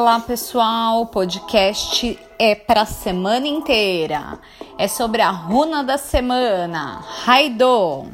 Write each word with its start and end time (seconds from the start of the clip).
Olá 0.00 0.20
pessoal, 0.20 1.00
o 1.00 1.06
podcast 1.06 2.16
é 2.38 2.54
para 2.54 2.86
semana 2.86 3.48
inteira. 3.48 4.38
É 4.78 4.86
sobre 4.86 5.20
a 5.20 5.28
runa 5.28 5.82
da 5.82 5.98
semana, 5.98 7.00
Raido. 7.24 8.06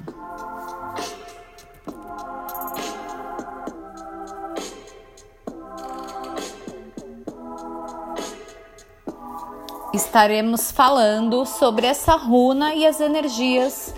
Estaremos 9.92 10.72
falando 10.72 11.44
sobre 11.44 11.86
essa 11.86 12.16
runa 12.16 12.74
e 12.74 12.86
as 12.86 12.98
energias 12.98 13.94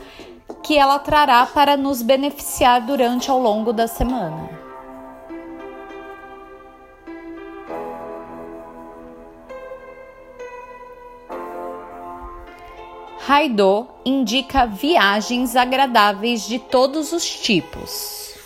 que 0.60 0.76
ela 0.76 0.98
trará 0.98 1.46
para 1.46 1.76
nos 1.76 2.02
beneficiar 2.02 2.80
durante 2.80 3.30
ao 3.30 3.38
longo 3.38 3.72
da 3.72 3.86
semana. 3.86 4.65
Raidô 13.26 13.88
indica 14.04 14.66
viagens 14.66 15.56
agradáveis 15.56 16.46
de 16.46 16.60
todos 16.60 17.12
os 17.12 17.28
tipos. 17.28 18.36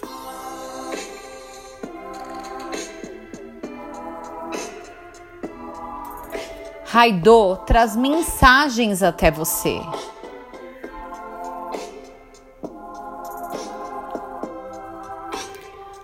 Raidô 6.87 7.59
traz 7.67 7.95
mensagens 7.95 9.03
até 9.03 9.31
você. 9.31 9.79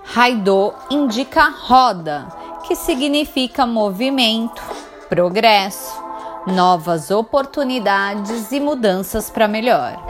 Raidô 0.05 0.75
indica 0.91 1.49
roda, 1.49 2.29
que 2.67 2.77
significa 2.77 3.65
movimento, 3.65 4.63
progresso, 5.09 5.86
novas 6.47 7.11
oportunidades 7.11 8.53
e 8.53 8.61
mudanças 8.61 9.29
para 9.29 9.49
melhor. 9.49 10.07